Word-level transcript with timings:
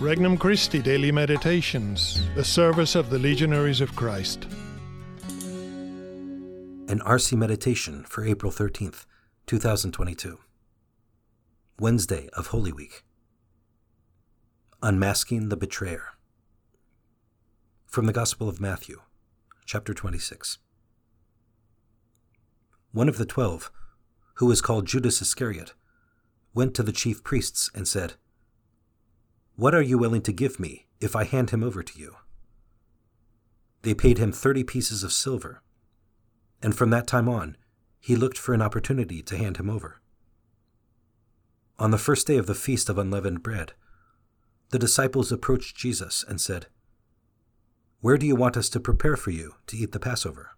Regnum 0.00 0.38
Christi 0.38 0.80
Daily 0.80 1.10
Meditations, 1.10 2.22
the 2.36 2.44
service 2.44 2.94
of 2.94 3.10
the 3.10 3.18
Legionaries 3.18 3.80
of 3.80 3.96
Christ. 3.96 4.44
An 6.86 7.00
RC 7.00 7.36
Meditation 7.36 8.04
for 8.04 8.24
April 8.24 8.52
13th, 8.52 9.06
2022. 9.46 10.38
Wednesday 11.80 12.28
of 12.34 12.46
Holy 12.46 12.70
Week. 12.70 13.02
Unmasking 14.84 15.48
the 15.48 15.56
Betrayer. 15.56 16.10
From 17.84 18.06
the 18.06 18.12
Gospel 18.12 18.48
of 18.48 18.60
Matthew, 18.60 19.00
chapter 19.66 19.92
26. 19.92 20.58
One 22.92 23.08
of 23.08 23.18
the 23.18 23.26
twelve, 23.26 23.72
who 24.34 24.46
was 24.46 24.60
called 24.60 24.86
Judas 24.86 25.20
Iscariot, 25.20 25.74
went 26.54 26.74
to 26.74 26.84
the 26.84 26.92
chief 26.92 27.24
priests 27.24 27.68
and 27.74 27.88
said, 27.88 28.14
What 29.58 29.74
are 29.74 29.82
you 29.82 29.98
willing 29.98 30.22
to 30.22 30.32
give 30.32 30.60
me 30.60 30.86
if 31.00 31.16
I 31.16 31.24
hand 31.24 31.50
him 31.50 31.64
over 31.64 31.82
to 31.82 31.98
you? 31.98 32.14
They 33.82 33.92
paid 33.92 34.16
him 34.16 34.30
thirty 34.30 34.62
pieces 34.62 35.02
of 35.02 35.12
silver, 35.12 35.64
and 36.62 36.76
from 36.76 36.90
that 36.90 37.08
time 37.08 37.28
on, 37.28 37.56
he 37.98 38.14
looked 38.14 38.38
for 38.38 38.54
an 38.54 38.62
opportunity 38.62 39.20
to 39.20 39.36
hand 39.36 39.56
him 39.56 39.68
over. 39.68 40.00
On 41.76 41.90
the 41.90 41.98
first 41.98 42.24
day 42.24 42.36
of 42.36 42.46
the 42.46 42.54
Feast 42.54 42.88
of 42.88 42.98
Unleavened 42.98 43.42
Bread, 43.42 43.72
the 44.70 44.78
disciples 44.78 45.32
approached 45.32 45.76
Jesus 45.76 46.24
and 46.28 46.40
said, 46.40 46.66
Where 48.00 48.16
do 48.16 48.26
you 48.26 48.36
want 48.36 48.56
us 48.56 48.68
to 48.68 48.78
prepare 48.78 49.16
for 49.16 49.32
you 49.32 49.56
to 49.66 49.76
eat 49.76 49.90
the 49.90 49.98
Passover? 49.98 50.50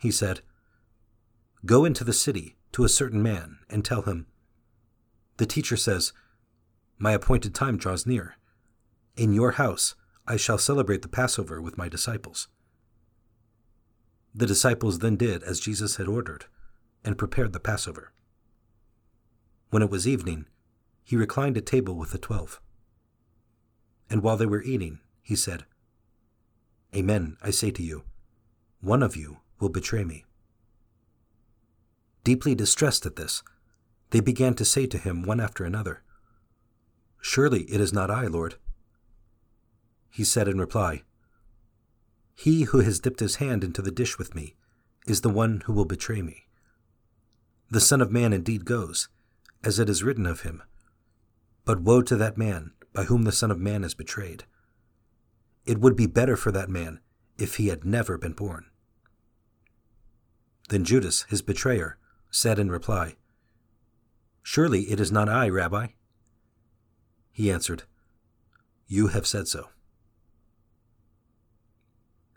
He 0.00 0.10
said, 0.10 0.40
Go 1.64 1.84
into 1.84 2.02
the 2.02 2.12
city 2.12 2.56
to 2.72 2.82
a 2.82 2.88
certain 2.88 3.22
man 3.22 3.58
and 3.70 3.84
tell 3.84 4.02
him, 4.02 4.26
The 5.36 5.46
teacher 5.46 5.76
says, 5.76 6.12
My 7.02 7.10
appointed 7.10 7.52
time 7.52 7.78
draws 7.78 8.06
near. 8.06 8.36
In 9.16 9.32
your 9.32 9.52
house 9.52 9.96
I 10.24 10.36
shall 10.36 10.56
celebrate 10.56 11.02
the 11.02 11.08
Passover 11.08 11.60
with 11.60 11.76
my 11.76 11.88
disciples. 11.88 12.46
The 14.32 14.46
disciples 14.46 15.00
then 15.00 15.16
did 15.16 15.42
as 15.42 15.58
Jesus 15.58 15.96
had 15.96 16.06
ordered 16.06 16.44
and 17.04 17.18
prepared 17.18 17.54
the 17.54 17.58
Passover. 17.58 18.12
When 19.70 19.82
it 19.82 19.90
was 19.90 20.06
evening, 20.06 20.46
he 21.02 21.16
reclined 21.16 21.56
at 21.56 21.66
table 21.66 21.96
with 21.96 22.12
the 22.12 22.18
twelve. 22.18 22.60
And 24.08 24.22
while 24.22 24.36
they 24.36 24.46
were 24.46 24.62
eating, 24.62 25.00
he 25.22 25.34
said, 25.34 25.64
Amen, 26.94 27.36
I 27.42 27.50
say 27.50 27.72
to 27.72 27.82
you, 27.82 28.04
one 28.80 29.02
of 29.02 29.16
you 29.16 29.38
will 29.58 29.70
betray 29.70 30.04
me. 30.04 30.24
Deeply 32.22 32.54
distressed 32.54 33.04
at 33.06 33.16
this, 33.16 33.42
they 34.10 34.20
began 34.20 34.54
to 34.54 34.64
say 34.64 34.86
to 34.86 34.98
him 34.98 35.24
one 35.24 35.40
after 35.40 35.64
another, 35.64 36.04
Surely 37.32 37.62
it 37.62 37.80
is 37.80 37.94
not 37.94 38.10
I, 38.10 38.26
Lord. 38.26 38.56
He 40.10 40.22
said 40.22 40.48
in 40.48 40.60
reply, 40.60 41.02
He 42.34 42.64
who 42.64 42.80
has 42.80 43.00
dipped 43.00 43.20
his 43.20 43.36
hand 43.36 43.64
into 43.64 43.80
the 43.80 43.90
dish 43.90 44.18
with 44.18 44.34
me 44.34 44.54
is 45.06 45.22
the 45.22 45.30
one 45.30 45.62
who 45.64 45.72
will 45.72 45.86
betray 45.86 46.20
me. 46.20 46.44
The 47.70 47.80
Son 47.80 48.02
of 48.02 48.12
Man 48.12 48.34
indeed 48.34 48.66
goes, 48.66 49.08
as 49.64 49.78
it 49.78 49.88
is 49.88 50.02
written 50.02 50.26
of 50.26 50.42
him. 50.42 50.62
But 51.64 51.80
woe 51.80 52.02
to 52.02 52.16
that 52.16 52.36
man 52.36 52.72
by 52.92 53.04
whom 53.04 53.22
the 53.22 53.32
Son 53.32 53.50
of 53.50 53.58
Man 53.58 53.82
is 53.82 53.94
betrayed. 53.94 54.44
It 55.64 55.78
would 55.78 55.96
be 55.96 56.06
better 56.06 56.36
for 56.36 56.52
that 56.52 56.68
man 56.68 57.00
if 57.38 57.56
he 57.56 57.68
had 57.68 57.82
never 57.82 58.18
been 58.18 58.34
born. 58.34 58.66
Then 60.68 60.84
Judas, 60.84 61.22
his 61.30 61.40
betrayer, 61.40 61.96
said 62.30 62.58
in 62.58 62.70
reply, 62.70 63.16
Surely 64.42 64.82
it 64.90 65.00
is 65.00 65.10
not 65.10 65.30
I, 65.30 65.48
Rabbi. 65.48 65.86
He 67.32 67.50
answered, 67.50 67.84
You 68.86 69.08
have 69.08 69.26
said 69.26 69.48
so. 69.48 69.68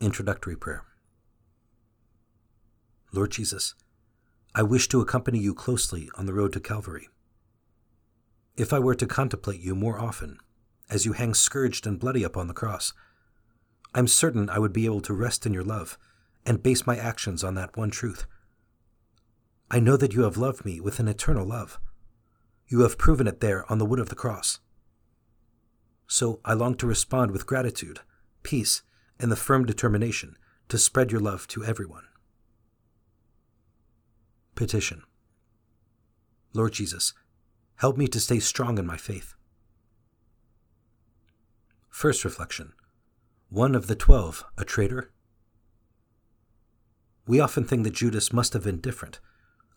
Introductory 0.00 0.56
Prayer 0.56 0.84
Lord 3.12 3.30
Jesus, 3.30 3.74
I 4.54 4.62
wish 4.62 4.88
to 4.88 5.00
accompany 5.00 5.38
you 5.38 5.54
closely 5.54 6.10
on 6.16 6.26
the 6.26 6.34
road 6.34 6.52
to 6.52 6.60
Calvary. 6.60 7.08
If 8.56 8.72
I 8.72 8.78
were 8.78 8.94
to 8.94 9.06
contemplate 9.06 9.60
you 9.60 9.74
more 9.74 9.98
often, 9.98 10.38
as 10.90 11.06
you 11.06 11.12
hang 11.12 11.34
scourged 11.34 11.86
and 11.86 11.98
bloody 11.98 12.22
upon 12.22 12.48
the 12.48 12.54
cross, 12.54 12.92
I'm 13.94 14.06
certain 14.06 14.50
I 14.50 14.58
would 14.58 14.72
be 14.72 14.84
able 14.84 15.00
to 15.02 15.14
rest 15.14 15.46
in 15.46 15.54
your 15.54 15.64
love 15.64 15.98
and 16.44 16.62
base 16.62 16.86
my 16.86 16.96
actions 16.96 17.42
on 17.42 17.54
that 17.54 17.76
one 17.76 17.90
truth 17.90 18.26
I 19.74 19.80
know 19.80 19.96
that 19.96 20.12
you 20.12 20.24
have 20.24 20.36
loved 20.36 20.66
me 20.66 20.80
with 20.80 20.98
an 20.98 21.08
eternal 21.08 21.46
love. 21.46 21.80
You 22.68 22.80
have 22.80 22.98
proven 22.98 23.26
it 23.26 23.40
there 23.40 23.64
on 23.72 23.78
the 23.78 23.86
wood 23.86 24.00
of 24.00 24.10
the 24.10 24.14
cross. 24.14 24.60
So 26.06 26.40
I 26.44 26.54
long 26.54 26.74
to 26.76 26.86
respond 26.86 27.30
with 27.30 27.46
gratitude, 27.46 28.00
peace, 28.42 28.82
and 29.18 29.30
the 29.30 29.36
firm 29.36 29.64
determination 29.64 30.36
to 30.68 30.78
spread 30.78 31.10
your 31.10 31.20
love 31.20 31.46
to 31.48 31.64
everyone. 31.64 32.04
Petition 34.54 35.02
Lord 36.54 36.72
Jesus, 36.72 37.14
help 37.76 37.96
me 37.96 38.06
to 38.08 38.20
stay 38.20 38.38
strong 38.38 38.78
in 38.78 38.86
my 38.86 38.96
faith. 38.96 39.34
First 41.88 42.24
reflection 42.24 42.72
One 43.48 43.74
of 43.74 43.86
the 43.86 43.96
twelve, 43.96 44.44
a 44.58 44.64
traitor? 44.64 45.12
We 47.26 47.40
often 47.40 47.64
think 47.64 47.84
that 47.84 47.94
Judas 47.94 48.32
must 48.32 48.52
have 48.52 48.64
been 48.64 48.80
different 48.80 49.20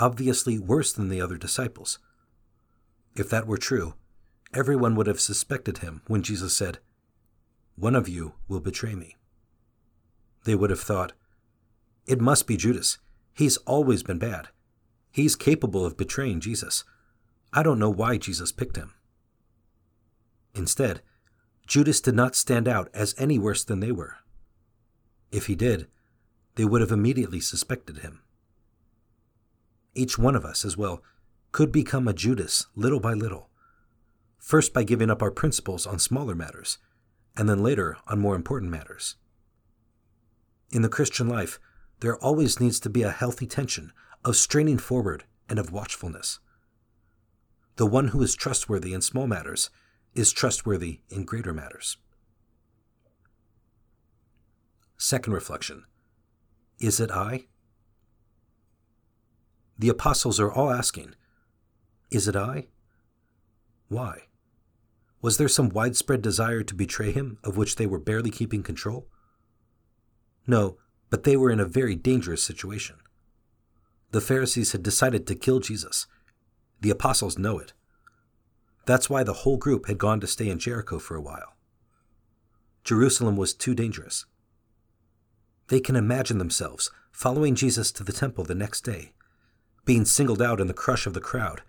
obviously 0.00 0.58
worse 0.58 0.92
than 0.92 1.08
the 1.08 1.20
other 1.20 1.36
disciples. 1.36 1.98
If 3.14 3.28
that 3.30 3.46
were 3.46 3.58
true, 3.58 3.94
everyone 4.54 4.94
would 4.96 5.06
have 5.06 5.20
suspected 5.20 5.78
him 5.78 6.02
when 6.06 6.22
Jesus 6.22 6.56
said, 6.56 6.78
One 7.76 7.94
of 7.94 8.08
you 8.08 8.34
will 8.48 8.60
betray 8.60 8.94
me. 8.94 9.16
They 10.44 10.54
would 10.54 10.70
have 10.70 10.80
thought, 10.80 11.12
It 12.06 12.20
must 12.20 12.46
be 12.46 12.56
Judas. 12.56 12.98
He's 13.32 13.56
always 13.58 14.02
been 14.02 14.18
bad. 14.18 14.48
He's 15.10 15.36
capable 15.36 15.84
of 15.84 15.96
betraying 15.96 16.40
Jesus. 16.40 16.84
I 17.52 17.62
don't 17.62 17.78
know 17.78 17.90
why 17.90 18.16
Jesus 18.16 18.52
picked 18.52 18.76
him. 18.76 18.94
Instead, 20.54 21.02
Judas 21.66 22.00
did 22.00 22.14
not 22.14 22.34
stand 22.34 22.66
out 22.66 22.88
as 22.92 23.14
any 23.18 23.38
worse 23.38 23.64
than 23.64 23.80
they 23.80 23.92
were. 23.92 24.16
If 25.30 25.46
he 25.46 25.54
did, 25.54 25.86
they 26.56 26.64
would 26.64 26.80
have 26.80 26.90
immediately 26.90 27.40
suspected 27.40 27.98
him. 27.98 28.22
Each 29.94 30.18
one 30.18 30.34
of 30.34 30.44
us, 30.44 30.64
as 30.64 30.76
well, 30.76 31.02
could 31.52 31.72
become 31.72 32.06
a 32.06 32.12
Judas 32.12 32.66
little 32.74 33.00
by 33.00 33.14
little. 33.14 33.49
First, 34.40 34.72
by 34.72 34.82
giving 34.82 35.10
up 35.10 35.22
our 35.22 35.30
principles 35.30 35.86
on 35.86 35.98
smaller 35.98 36.34
matters, 36.34 36.78
and 37.36 37.48
then 37.48 37.62
later 37.62 37.98
on 38.08 38.18
more 38.18 38.34
important 38.34 38.70
matters. 38.70 39.16
In 40.72 40.82
the 40.82 40.88
Christian 40.88 41.28
life, 41.28 41.60
there 42.00 42.16
always 42.16 42.58
needs 42.58 42.80
to 42.80 42.90
be 42.90 43.02
a 43.02 43.10
healthy 43.10 43.46
tension 43.46 43.92
of 44.24 44.36
straining 44.36 44.78
forward 44.78 45.24
and 45.48 45.58
of 45.58 45.70
watchfulness. 45.70 46.38
The 47.76 47.86
one 47.86 48.08
who 48.08 48.22
is 48.22 48.34
trustworthy 48.34 48.94
in 48.94 49.02
small 49.02 49.26
matters 49.26 49.70
is 50.14 50.32
trustworthy 50.32 51.00
in 51.10 51.24
greater 51.24 51.52
matters. 51.52 51.98
Second 54.96 55.32
reflection 55.32 55.84
Is 56.78 56.98
it 56.98 57.10
I? 57.10 57.46
The 59.78 59.88
apostles 59.88 60.40
are 60.40 60.52
all 60.52 60.70
asking, 60.70 61.14
Is 62.10 62.26
it 62.26 62.36
I? 62.36 62.68
Why? 63.88 64.24
Was 65.22 65.36
there 65.36 65.48
some 65.48 65.68
widespread 65.68 66.22
desire 66.22 66.62
to 66.62 66.74
betray 66.74 67.12
him 67.12 67.38
of 67.44 67.56
which 67.56 67.76
they 67.76 67.86
were 67.86 67.98
barely 67.98 68.30
keeping 68.30 68.62
control? 68.62 69.06
No, 70.46 70.78
but 71.10 71.24
they 71.24 71.36
were 71.36 71.50
in 71.50 71.60
a 71.60 71.66
very 71.66 71.94
dangerous 71.94 72.42
situation. 72.42 72.96
The 74.12 74.20
Pharisees 74.20 74.72
had 74.72 74.82
decided 74.82 75.26
to 75.26 75.34
kill 75.34 75.60
Jesus. 75.60 76.06
The 76.80 76.90
apostles 76.90 77.38
know 77.38 77.58
it. 77.58 77.72
That's 78.86 79.10
why 79.10 79.22
the 79.22 79.44
whole 79.44 79.56
group 79.56 79.86
had 79.86 79.98
gone 79.98 80.20
to 80.20 80.26
stay 80.26 80.48
in 80.48 80.58
Jericho 80.58 80.98
for 80.98 81.14
a 81.14 81.20
while. 81.20 81.54
Jerusalem 82.82 83.36
was 83.36 83.52
too 83.52 83.74
dangerous. 83.74 84.24
They 85.68 85.80
can 85.80 85.96
imagine 85.96 86.38
themselves 86.38 86.90
following 87.12 87.54
Jesus 87.54 87.92
to 87.92 88.02
the 88.02 88.12
temple 88.12 88.44
the 88.44 88.54
next 88.54 88.80
day 88.80 89.12
being 89.84 90.04
singled 90.04 90.42
out 90.42 90.60
in 90.60 90.66
the 90.66 90.74
crush 90.74 91.06
of 91.06 91.14
the 91.14 91.20
crowd, 91.20 91.62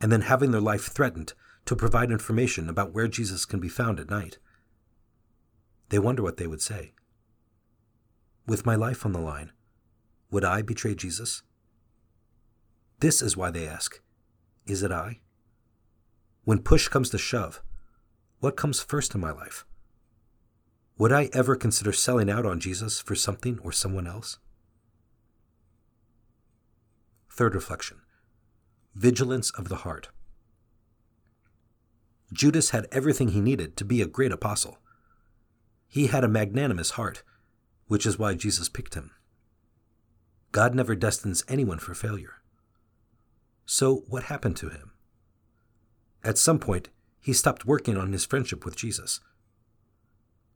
and 0.00 0.10
then 0.10 0.22
having 0.22 0.50
their 0.50 0.60
life 0.60 0.84
threatened 0.84 1.32
to 1.66 1.76
provide 1.76 2.10
information 2.10 2.68
about 2.68 2.92
where 2.92 3.08
Jesus 3.08 3.44
can 3.44 3.60
be 3.60 3.68
found 3.68 3.98
at 3.98 4.10
night. 4.10 4.38
They 5.88 5.98
wonder 5.98 6.22
what 6.22 6.36
they 6.36 6.46
would 6.46 6.62
say. 6.62 6.92
With 8.46 8.66
my 8.66 8.74
life 8.74 9.06
on 9.06 9.12
the 9.12 9.20
line, 9.20 9.52
would 10.30 10.44
I 10.44 10.62
betray 10.62 10.94
Jesus? 10.94 11.42
This 13.00 13.22
is 13.22 13.36
why 13.36 13.50
they 13.50 13.66
ask 13.66 14.00
Is 14.66 14.82
it 14.82 14.92
I? 14.92 15.20
When 16.44 16.58
push 16.58 16.88
comes 16.88 17.10
to 17.10 17.18
shove, 17.18 17.62
what 18.40 18.56
comes 18.56 18.80
first 18.80 19.14
in 19.14 19.20
my 19.20 19.32
life? 19.32 19.64
Would 20.98 21.12
I 21.12 21.30
ever 21.32 21.56
consider 21.56 21.92
selling 21.92 22.30
out 22.30 22.46
on 22.46 22.60
Jesus 22.60 23.00
for 23.00 23.14
something 23.14 23.58
or 23.64 23.72
someone 23.72 24.06
else? 24.06 24.38
Third 27.30 27.54
reflection 27.54 28.02
Vigilance 28.94 29.50
of 29.50 29.68
the 29.68 29.76
heart. 29.76 30.10
Judas 32.34 32.70
had 32.70 32.88
everything 32.90 33.28
he 33.28 33.40
needed 33.40 33.76
to 33.76 33.84
be 33.84 34.02
a 34.02 34.06
great 34.06 34.32
apostle. 34.32 34.78
He 35.86 36.08
had 36.08 36.24
a 36.24 36.28
magnanimous 36.28 36.90
heart, 36.90 37.22
which 37.86 38.04
is 38.04 38.18
why 38.18 38.34
Jesus 38.34 38.68
picked 38.68 38.94
him. 38.94 39.12
God 40.50 40.74
never 40.74 40.96
destines 40.96 41.44
anyone 41.48 41.78
for 41.78 41.94
failure. 41.94 42.42
So, 43.66 44.02
what 44.08 44.24
happened 44.24 44.56
to 44.56 44.68
him? 44.68 44.92
At 46.24 46.36
some 46.36 46.58
point, 46.58 46.88
he 47.20 47.32
stopped 47.32 47.66
working 47.66 47.96
on 47.96 48.12
his 48.12 48.24
friendship 48.24 48.64
with 48.64 48.76
Jesus. 48.76 49.20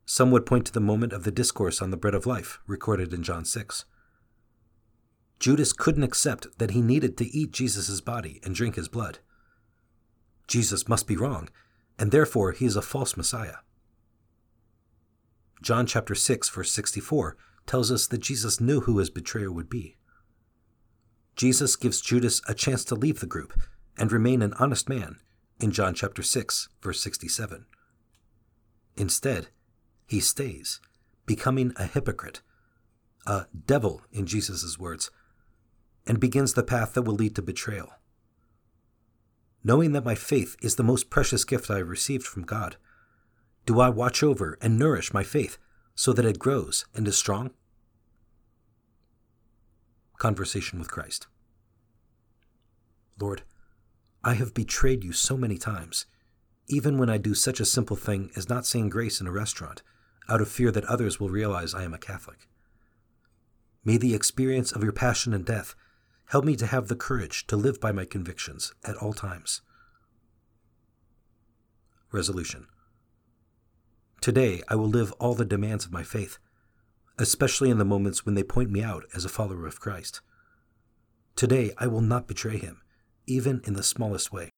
Some 0.05 0.33
would 0.33 0.47
point 0.47 0.67
to 0.67 0.73
the 0.73 0.81
moment 0.81 1.13
of 1.13 1.23
the 1.23 1.31
discourse 1.31 1.81
on 1.81 1.91
the 1.91 1.97
bread 1.97 2.15
of 2.15 2.27
life, 2.27 2.59
recorded 2.67 3.15
in 3.15 3.23
John 3.23 3.45
6. 3.45 3.85
Judas 5.39 5.73
couldn't 5.73 6.03
accept 6.03 6.59
that 6.59 6.73
he 6.73 6.83
needed 6.83 7.17
to 7.19 7.37
eat 7.37 7.53
Jesus' 7.53 8.01
body 8.01 8.41
and 8.43 8.55
drink 8.55 8.75
his 8.75 8.89
blood. 8.89 9.21
Jesus 10.49 10.89
must 10.89 11.07
be 11.07 11.17
wrong, 11.17 11.49
and 11.99 12.11
therefore 12.11 12.53
he 12.53 12.65
is 12.65 12.77
a 12.77 12.83
false 12.83 13.17
Messiah. 13.17 13.56
John 15.62 15.87
chapter 15.87 16.15
6 16.15 16.49
verse 16.50 16.71
64 16.73 17.37
tells 17.67 17.91
us 17.91 18.06
that 18.06 18.19
Jesus 18.19 18.61
knew 18.61 18.81
who 18.81 18.99
his 18.99 19.11
betrayer 19.11 19.50
would 19.50 19.69
be. 19.69 19.97
Jesus 21.37 21.77
gives 21.77 22.00
Judas 22.00 22.41
a 22.49 22.55
chance 22.55 22.85
to 22.87 22.95
leave 22.95 23.21
the 23.21 23.27
group 23.27 23.53
and 23.97 24.11
remain 24.11 24.43
an 24.43 24.55
honest 24.55 24.89
man 24.89 25.19
in 25.61 25.73
John 25.73 25.95
chapter 25.95 26.23
6 26.23 26.69
verse 26.81 27.00
67. 27.00 27.67
Instead, 28.97 29.49
he 30.06 30.21
stays, 30.21 30.81
becoming 31.27 31.73
a 31.77 31.85
hypocrite, 31.85 32.41
a 33.27 33.47
devil 33.67 34.03
in 34.11 34.27
Jesus' 34.27 34.79
words, 34.79 35.11
and 36.06 36.19
begins 36.19 36.55
the 36.55 36.62
path 36.62 36.94
that 36.94 37.03
will 37.03 37.15
lead 37.15 37.37
to 37.37 37.43
betrayal. 37.43 37.91
Knowing 39.69 39.93
that 39.93 40.05
my 40.05 40.15
faith 40.15 40.56
is 40.62 40.76
the 40.76 40.82
most 40.82 41.11
precious 41.11 41.44
gift 41.44 41.70
I 41.70 41.76
have 41.76 41.91
received 41.91 42.26
from 42.26 42.43
God, 42.43 42.79
do 43.67 43.81
I 43.81 43.91
watch 43.91 44.23
over 44.23 44.56
and 44.62 44.79
nourish 44.79 45.12
my 45.12 45.23
faith 45.23 45.59
so 45.94 46.15
that 46.15 46.25
it 46.25 46.38
grows 46.38 46.87
and 46.94 47.06
is 47.06 47.19
strong? 47.19 47.50
Conversation 50.17 50.79
with 50.79 50.91
Christ. 50.91 51.26
Lord, 53.20 53.43
I 54.25 54.35
have 54.35 54.55
betrayed 54.55 55.05
you 55.05 55.12
so 55.12 55.37
many 55.37 55.59
times, 55.59 56.06
even 56.69 56.97
when 56.97 57.11
I 57.11 57.19
do 57.19 57.35
such 57.35 57.61
a 57.61 57.67
simple 57.67 57.97
thing 57.97 58.31
as 58.37 58.49
not 58.49 58.65
saying 58.65 58.88
grace 58.88 59.20
in 59.20 59.26
a 59.26 59.32
restaurant, 59.32 59.82
out 60.31 60.41
of 60.41 60.49
fear 60.49 60.70
that 60.70 60.87
others 60.87 61.20
will 61.20 61.29
realize 61.29 61.75
I 61.75 61.85
am 61.85 61.93
a 61.93 61.99
Catholic. 61.99 62.49
May 63.85 63.99
the 63.99 64.15
experience 64.15 64.73
of 64.73 64.82
your 64.82 64.93
passion 64.93 65.35
and 65.35 65.44
death 65.44 65.75
help 66.29 66.45
me 66.45 66.57
to 66.57 66.67
have 66.67 66.89
the 66.89 66.97
courage 66.97 67.47
to 67.47 67.57
live 67.57 67.81
by 67.81 67.93
my 67.93 68.05
convictions 68.05 68.75
at 68.85 68.97
all 68.97 69.13
times. 69.13 69.63
Resolution 72.13 72.67
Today, 74.21 74.63
I 74.69 74.75
will 74.75 74.89
live 74.89 75.13
all 75.13 75.35
the 75.35 75.45
demands 75.45 75.85
of 75.85 75.93
my 75.93 76.03
faith, 76.03 76.39
especially 77.19 77.71
in 77.71 77.79
the 77.79 77.85
moments 77.85 78.27
when 78.27 78.35
they 78.35 78.43
point 78.43 78.71
me 78.71 78.83
out 78.83 79.05
as 79.15 79.25
a 79.25 79.29
follower 79.29 79.67
of 79.67 79.81
Christ. 79.81 80.21
Today, 81.37 81.73
I 81.79 81.87
will 81.87 82.01
not 82.01 82.27
betray 82.27 82.59
him, 82.59 82.83
even 83.27 83.61
in 83.65 83.75
the 83.75 83.83
smallest 83.83 84.33
way. 84.33 84.51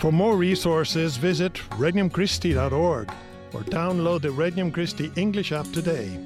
For 0.00 0.12
more 0.12 0.36
resources, 0.36 1.16
visit 1.16 1.54
regnumchristi.org 1.70 3.10
or 3.54 3.60
download 3.62 4.22
the 4.22 4.30
Regnum 4.30 4.70
Christi 4.70 5.10
English 5.16 5.52
app 5.52 5.70
today. 5.72 6.18